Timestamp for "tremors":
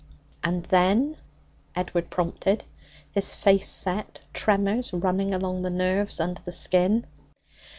4.33-4.91